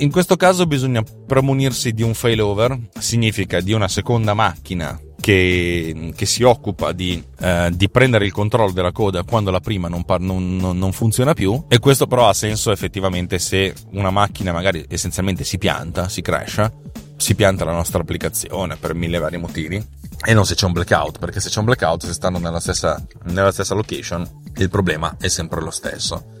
[0.00, 6.24] In questo caso bisogna premunirsi di un failover, significa di una seconda macchina che, che,
[6.24, 10.78] si occupa di, eh, di, prendere il controllo della coda quando la prima non, non,
[10.78, 15.58] non, funziona più e questo però ha senso effettivamente se una macchina magari essenzialmente si
[15.58, 16.72] pianta, si crasha,
[17.16, 19.84] si pianta la nostra applicazione per mille vari motivi
[20.24, 23.04] e non se c'è un blackout perché se c'è un blackout se stanno nella stessa,
[23.24, 24.24] nella stessa location
[24.58, 26.37] il problema è sempre lo stesso.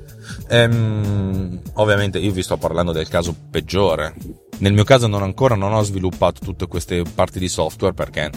[0.48, 4.14] Ehm, ovviamente io vi sto parlando del caso peggiore.
[4.58, 8.30] Nel mio caso non ancora non ho sviluppato tutte queste parti di software perché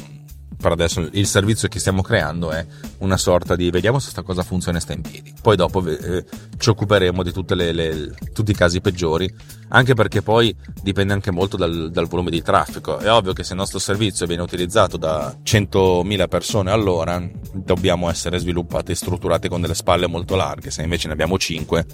[0.61, 2.65] per adesso il servizio che stiamo creando è
[2.99, 5.33] una sorta di vediamo se questa cosa funziona e sta in piedi.
[5.41, 6.23] Poi dopo eh,
[6.57, 9.33] ci occuperemo di le, le, tutti i casi peggiori,
[9.69, 12.99] anche perché poi dipende anche molto dal, dal, volume di traffico.
[12.99, 17.21] È ovvio che se il nostro servizio viene utilizzato da 100.000 persone all'ora,
[17.53, 20.71] dobbiamo essere sviluppati e strutturati con delle spalle molto larghe.
[20.71, 21.85] Se invece ne abbiamo 5,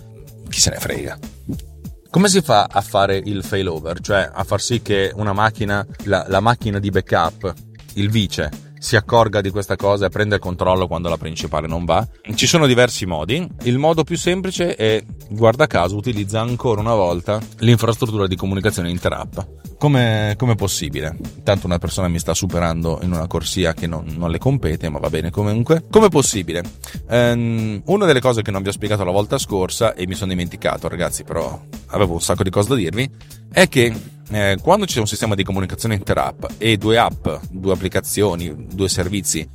[0.50, 1.18] chi se ne frega.
[2.10, 4.00] Come si fa a fare il failover?
[4.00, 7.54] Cioè a far sì che una macchina, la, la macchina di backup
[7.98, 11.84] il vice si accorga di questa cosa e prenda il controllo quando la principale non
[11.84, 12.08] va.
[12.34, 13.48] Ci sono diversi modi.
[13.64, 19.40] Il modo più semplice è, guarda caso, utilizza ancora una volta l'infrastruttura di comunicazione interapp.
[19.80, 21.18] Come è possibile?
[21.44, 25.00] Tanto una persona mi sta superando in una corsia che non, non le compete, ma
[25.00, 25.84] va bene comunque.
[25.90, 26.64] Come possibile?
[27.10, 30.32] Um, una delle cose che non vi ho spiegato la volta scorsa, e mi sono
[30.32, 33.10] dimenticato, ragazzi, però avevo un sacco di cose da dirvi,
[33.52, 33.94] è che
[34.30, 39.48] eh, quando c'è un sistema di comunicazione interapp e due app, due applicazioni, due servizi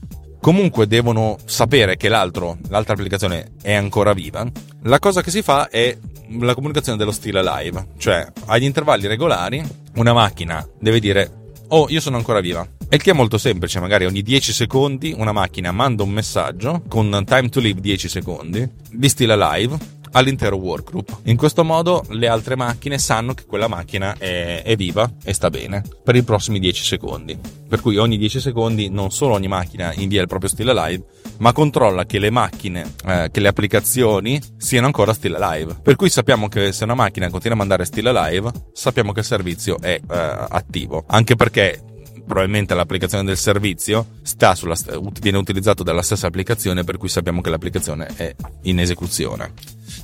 [0.43, 4.45] comunque devono sapere che l'altro, l'altra applicazione è ancora viva,
[4.83, 5.97] la cosa che si fa è
[6.41, 9.63] la comunicazione dello stile live, cioè agli intervalli regolari
[9.95, 12.67] una macchina deve dire oh io sono ancora viva.
[12.89, 17.23] E che è molto semplice, magari ogni 10 secondi una macchina manda un messaggio con
[17.27, 19.79] time to live 10 secondi di stile live
[20.13, 21.19] all'intero workgroup.
[21.25, 25.51] In questo modo le altre macchine sanno che quella macchina è, è viva e sta
[25.51, 27.39] bene per i prossimi 10 secondi.
[27.69, 31.05] Per cui ogni 10 secondi non solo ogni macchina invia il proprio stile live,
[31.39, 35.77] ma controlla che le macchine, eh, che le applicazioni siano ancora stile live.
[35.83, 39.27] Per cui sappiamo che se una macchina continua a mandare stile live, sappiamo che il
[39.27, 41.05] servizio è eh, attivo.
[41.07, 41.83] Anche perché
[42.25, 44.77] probabilmente l'applicazione del servizio sulla,
[45.21, 49.53] viene utilizzato dalla stessa applicazione per cui sappiamo che l'applicazione è in esecuzione.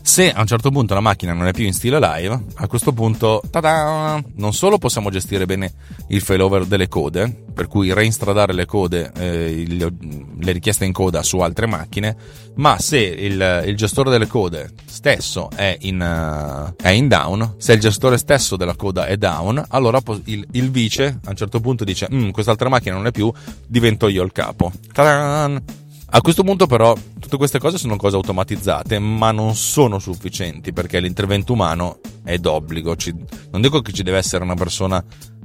[0.03, 2.93] Se a un certo punto la macchina non è più in stile live, a questo
[2.93, 5.73] punto tada, non solo possiamo gestire bene
[6.09, 11.39] il failover delle code, per cui reinstradare le code, eh, le richieste in coda su
[11.39, 12.17] altre macchine,
[12.55, 17.75] ma se il, il gestore delle code stesso è in, uh, è in, down, se
[17.75, 21.85] il gestore stesso della coda è down, allora il, il vice a un certo punto
[21.85, 23.33] dice mm, quest'altra macchina non è più,
[23.67, 24.73] divento io il capo.
[24.93, 25.87] Ta-da!
[26.11, 31.01] A questo punto però tutte queste cose sono cose automatizzate, ma non sono sufficienti perché
[31.01, 32.97] l'intervento umano è d'obbligo.
[32.97, 33.15] Ci,
[33.51, 35.05] non dico che ci deve essere una persona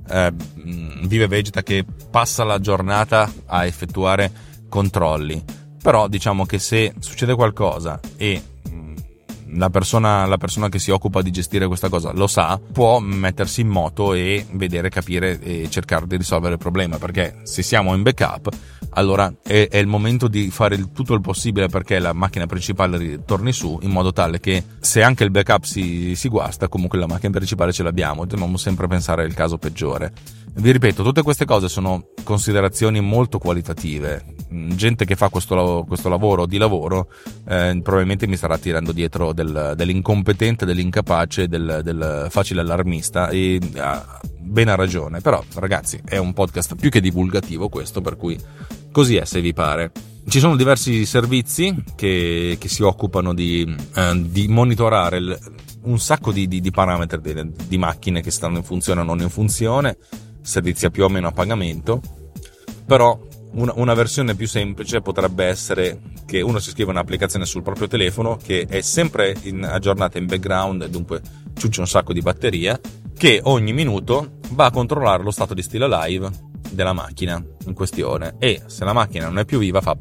[0.09, 0.33] eh,
[1.03, 4.31] vive vegeta che passa la giornata a effettuare
[4.69, 5.43] controlli,
[5.81, 8.41] però diciamo che se succede qualcosa e
[9.55, 13.61] la persona, la persona, che si occupa di gestire questa cosa lo sa, può mettersi
[13.61, 16.97] in moto e vedere, capire e cercare di risolvere il problema.
[16.97, 18.49] Perché se siamo in backup,
[18.91, 23.23] allora è, è il momento di fare il, tutto il possibile perché la macchina principale
[23.25, 27.07] torni su, in modo tale che se anche il backup si, si guasta, comunque la
[27.07, 28.25] macchina principale ce l'abbiamo.
[28.25, 30.11] Dobbiamo sempre pensare al caso peggiore.
[30.55, 34.23] Vi ripeto, tutte queste cose sono considerazioni molto qualitative.
[34.49, 37.09] Gente che fa questo, questo lavoro di lavoro
[37.47, 44.19] eh, probabilmente mi starà tirando dietro del, dell'incompetente, dell'incapace, del, del facile allarmista e ha
[44.39, 45.21] ben ha ragione.
[45.21, 48.39] Però ragazzi è un podcast più che divulgativo questo, per cui
[48.91, 49.91] così è se vi pare.
[50.25, 55.39] Ci sono diversi servizi che, che si occupano di, eh, di monitorare il,
[55.83, 59.29] un sacco di, di, di parametri di, macchine che stanno in funzione o non in
[59.29, 59.97] funzione
[60.43, 62.01] servizi più o meno a pagamento,
[62.85, 63.19] però
[63.53, 68.37] una, una, versione più semplice potrebbe essere che uno si scrive un'applicazione sul proprio telefono
[68.41, 71.21] che è sempre in, aggiornata in background dunque
[71.55, 72.79] ciuccia un sacco di batteria,
[73.15, 76.29] che ogni minuto va a controllare lo stato di stile live
[76.71, 79.95] della macchina in questione e se la macchina non è più viva fa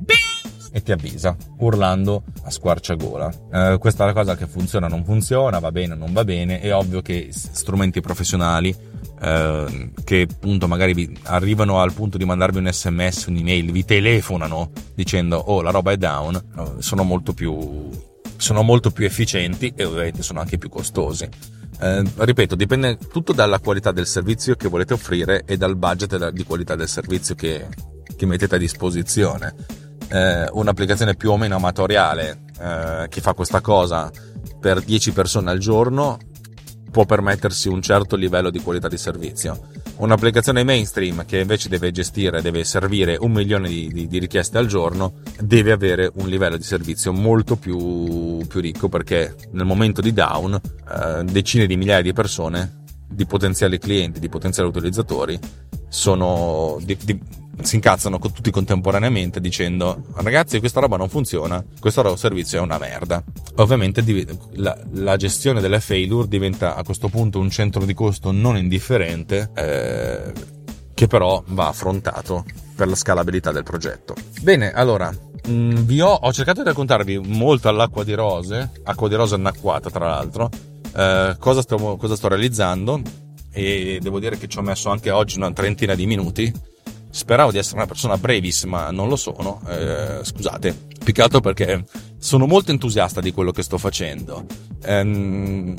[0.74, 3.32] e ti avvisa urlando a squarciagola.
[3.52, 6.74] Eh, questa è la cosa che funziona non funziona, va bene non va bene, è
[6.74, 8.74] ovvio che strumenti professionali
[9.22, 14.72] eh, che appunto magari vi arrivano al punto di mandarvi un sms, un'email, vi telefonano
[14.94, 17.88] dicendo oh la roba è down, sono molto più,
[18.36, 21.28] sono molto più efficienti e ovviamente sono anche più costosi.
[21.80, 26.44] Eh, ripeto, dipende tutto dalla qualità del servizio che volete offrire e dal budget di
[26.44, 27.68] qualità del servizio che,
[28.16, 29.54] che mettete a disposizione.
[30.08, 34.10] Eh, un'applicazione più o meno amatoriale eh, che fa questa cosa
[34.60, 36.18] per 10 persone al giorno
[36.92, 39.58] può permettersi un certo livello di qualità di servizio.
[39.96, 44.66] Un'applicazione mainstream che invece deve gestire, deve servire un milione di, di, di richieste al
[44.66, 50.12] giorno, deve avere un livello di servizio molto più, più ricco perché nel momento di
[50.12, 52.81] down eh, decine di migliaia di persone,
[53.12, 55.38] di potenziali clienti, di potenziali utilizzatori,
[55.88, 57.20] sono di, di,
[57.60, 63.22] si incazzano tutti contemporaneamente dicendo ragazzi questa roba non funziona, questo servizio è una merda.
[63.56, 64.02] Ovviamente
[64.52, 69.50] la, la gestione delle failure diventa a questo punto un centro di costo non indifferente
[69.54, 70.32] eh,
[70.94, 72.44] che però va affrontato
[72.74, 74.14] per la scalabilità del progetto.
[74.40, 79.14] Bene, allora mh, mm, ho, ho, cercato di raccontarvi molto all'acqua di rose, acqua di
[79.14, 80.48] rose annacquata tra l'altro,
[80.94, 83.00] eh, cosa, sto, cosa sto realizzando
[83.50, 86.70] e devo dire che ci ho messo anche oggi una trentina di minuti
[87.14, 89.60] Speravo di essere una persona brevis, ma non lo sono.
[89.68, 90.74] Eh, scusate,
[91.04, 91.84] più perché
[92.18, 94.46] sono molto entusiasta di quello che sto facendo.
[94.82, 95.74] Ehm,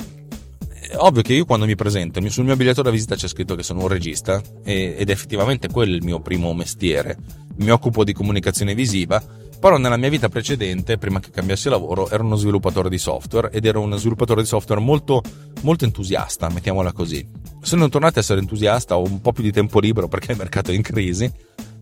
[0.68, 3.64] è ovvio che io quando mi presento, sul mio biglietto da visita c'è scritto che
[3.64, 7.18] sono un regista ed effettivamente quello è il mio primo mestiere.
[7.56, 9.20] Mi occupo di comunicazione visiva
[9.64, 13.64] però nella mia vita precedente, prima che cambiassi lavoro, ero uno sviluppatore di software ed
[13.64, 15.22] ero uno sviluppatore di software molto,
[15.62, 17.26] molto entusiasta, mettiamola così.
[17.62, 20.70] Sono tornato a essere entusiasta, ho un po' più di tempo libero perché il mercato
[20.70, 21.32] è in crisi.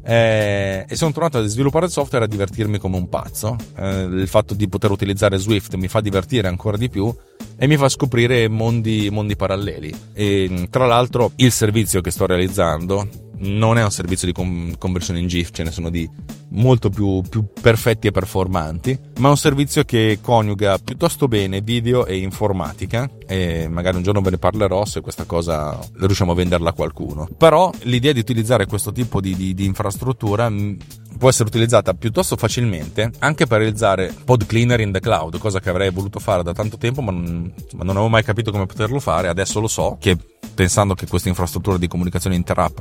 [0.05, 3.57] Eh, e sono tornato a sviluppare il software e a divertirmi come un pazzo.
[3.77, 7.13] Eh, il fatto di poter utilizzare Swift mi fa divertire ancora di più
[7.57, 9.93] e mi fa scoprire mondi, mondi paralleli.
[10.13, 13.09] E tra l'altro, il servizio che sto realizzando
[13.43, 16.09] non è un servizio di conversione in GIF, ce ne sono di
[16.51, 22.05] molto più, più, perfetti e performanti, ma è un servizio che coniuga piuttosto bene video
[22.07, 26.71] e informatica e magari un giorno ve ne parlerò se questa cosa riusciamo a venderla
[26.71, 27.29] a qualcuno.
[27.37, 30.75] Però l'idea di utilizzare questo tipo di, di, di infrastruttura mm,
[31.19, 35.71] può essere utilizzata piuttosto facilmente anche per realizzare pod cleaner in the cloud, cosa che
[35.71, 39.01] avrei voluto fare da tanto tempo, ma non, ma non avevo mai capito come poterlo
[39.01, 39.29] fare.
[39.29, 40.17] Adesso lo so che
[40.55, 42.79] pensando che questa infrastruttura di comunicazione interapp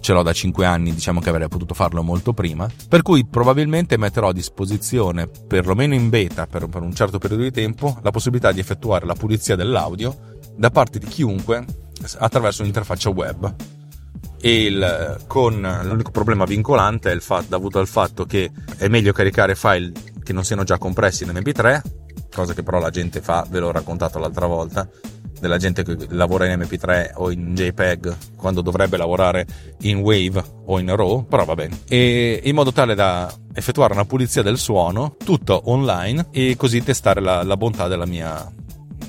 [0.00, 3.96] ce l'ho da 5 anni, diciamo che avrei potuto farlo molto prima, per cui probabilmente
[3.96, 8.52] metterò a disposizione, perlomeno in beta per, per un certo periodo di tempo, la possibilità
[8.52, 11.64] di effettuare la pulizia dell'audio da parte di chiunque
[12.18, 13.54] attraverso un'interfaccia web.
[14.42, 19.56] Il, con l'unico problema vincolante è il fatto, dovuto al fatto che è meglio caricare
[19.56, 21.80] file che non siano già compressi in MP3,
[22.32, 24.88] cosa che però la gente fa, ve l'ho raccontato l'altra volta,
[25.40, 29.46] della gente che lavora in MP3 o in JPEG quando dovrebbe lavorare
[29.80, 31.80] in Wave o in RAW, però va bene.
[31.88, 37.20] E in modo tale da effettuare una pulizia del suono, tutto online e così testare
[37.20, 38.50] la, la bontà della mia,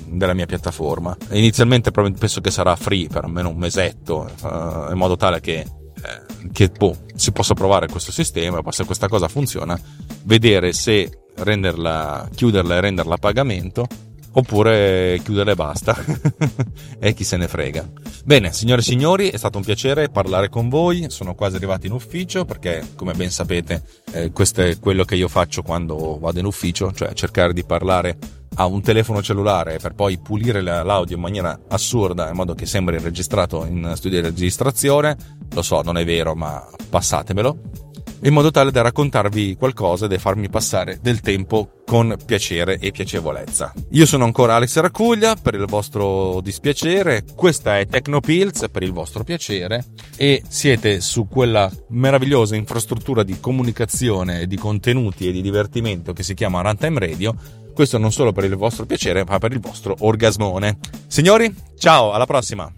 [0.06, 1.16] della mia piattaforma.
[1.30, 6.48] Inizialmente penso che sarà free per almeno un mesetto, uh, in modo tale che, eh,
[6.52, 9.78] che boh, si possa provare questo sistema, se questa cosa funziona,
[10.24, 13.86] vedere se renderla, chiuderla e renderla a pagamento
[14.32, 15.96] oppure chiudere e basta.
[16.98, 17.88] e chi se ne frega.
[18.24, 21.06] Bene, signore e signori, è stato un piacere parlare con voi.
[21.10, 25.28] Sono quasi arrivato in ufficio perché, come ben sapete, eh, questo è quello che io
[25.28, 28.18] faccio quando vado in ufficio, cioè cercare di parlare
[28.54, 32.98] a un telefono cellulare per poi pulire l'audio in maniera assurda in modo che sembri
[32.98, 35.16] registrato in studio di registrazione.
[35.52, 37.87] Lo so, non è vero, ma passatemelo
[38.22, 42.90] in modo tale da raccontarvi qualcosa e da farmi passare del tempo con piacere e
[42.90, 43.72] piacevolezza.
[43.90, 49.24] Io sono ancora Alex Racuglia per il vostro dispiacere, questa è Tecnopills per il vostro
[49.24, 49.84] piacere
[50.16, 56.34] e siete su quella meravigliosa infrastruttura di comunicazione, di contenuti e di divertimento che si
[56.34, 57.34] chiama Runtime Radio.
[57.72, 60.78] Questo non solo per il vostro piacere, ma per il vostro orgasmone.
[61.06, 62.77] Signori, ciao, alla prossima!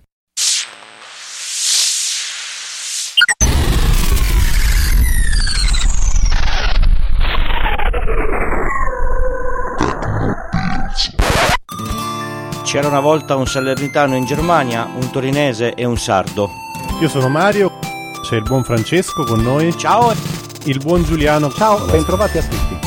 [12.70, 16.48] C'era una volta un salernitano in Germania, un torinese e un sardo.
[17.00, 17.80] Io sono Mario,
[18.22, 19.76] c'è il buon Francesco con noi.
[19.76, 20.14] Ciao!
[20.66, 21.50] Il buon Giuliano.
[21.50, 22.78] Ciao, bentrovati a tutti.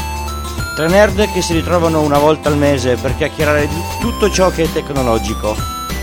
[0.78, 4.63] Tre nerd che si ritrovano una volta al mese per chiacchierare di tutto ciò che
[4.63, 5.54] è tecnologico.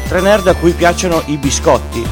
[0.09, 2.07] Tre nerd a cui piacciono i biscotti.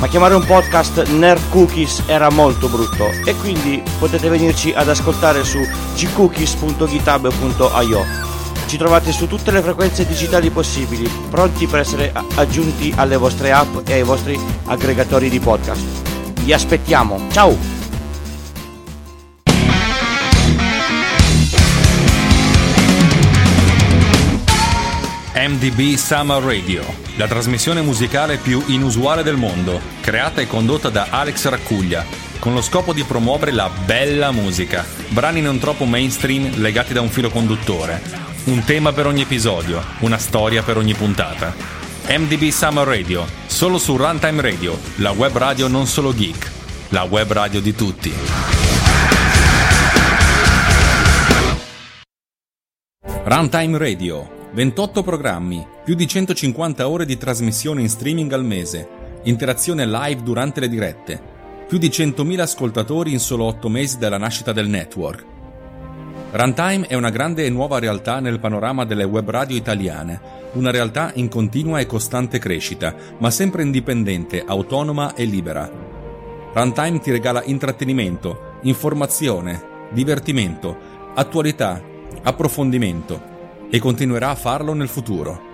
[0.00, 5.42] Ma chiamare un podcast Nerd Cookies era molto brutto e quindi potete venirci ad ascoltare
[5.42, 5.58] su
[5.96, 8.33] gcookies.github.io
[8.66, 13.88] ci trovate su tutte le frequenze digitali possibili, pronti per essere aggiunti alle vostre app
[13.88, 15.82] e ai vostri aggregatori di podcast.
[16.40, 17.56] Vi aspettiamo, ciao!
[25.36, 26.84] MDB Summer Radio,
[27.16, 32.04] la trasmissione musicale più inusuale del mondo, creata e condotta da Alex Raccuglia,
[32.38, 37.10] con lo scopo di promuovere la bella musica, brani non troppo mainstream legati da un
[37.10, 41.54] filo conduttore un tema per ogni episodio, una storia per ogni puntata.
[42.06, 46.50] MDB Summer Radio, solo su Runtime Radio, la web radio non solo geek,
[46.90, 48.12] la web radio di tutti.
[53.24, 58.86] Runtime Radio, 28 programmi, più di 150 ore di trasmissione in streaming al mese,
[59.22, 61.22] interazione live durante le dirette,
[61.66, 65.32] più di 100.000 ascoltatori in solo 8 mesi dalla nascita del network.
[66.36, 70.20] Runtime è una grande e nuova realtà nel panorama delle web radio italiane,
[70.54, 75.70] una realtà in continua e costante crescita, ma sempre indipendente, autonoma e libera.
[76.52, 79.62] Runtime ti regala intrattenimento, informazione,
[79.92, 80.76] divertimento,
[81.14, 81.80] attualità,
[82.24, 83.22] approfondimento
[83.70, 85.53] e continuerà a farlo nel futuro.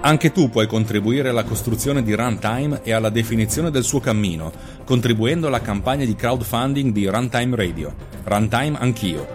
[0.00, 4.52] Anche tu puoi contribuire alla costruzione di Runtime e alla definizione del suo cammino,
[4.84, 7.94] contribuendo alla campagna di crowdfunding di Runtime Radio.
[8.24, 9.26] Runtime Anch'io.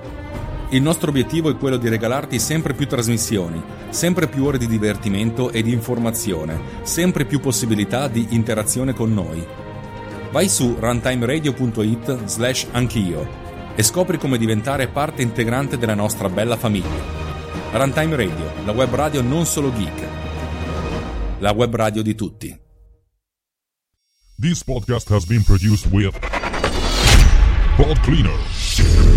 [0.70, 5.52] Il nostro obiettivo è quello di regalarti sempre più trasmissioni, sempre più ore di divertimento
[5.52, 9.46] e di informazione, sempre più possibilità di interazione con noi.
[10.32, 13.28] Vai su runtimeradio.it slash anch'io
[13.76, 17.20] e scopri come diventare parte integrante della nostra bella famiglia.
[17.74, 20.21] Runtime Radio, la web radio non solo geek,
[21.42, 22.56] la web radio di tutti.
[24.38, 26.18] This podcast has been produced with
[27.78, 29.11] Pod Cleaner.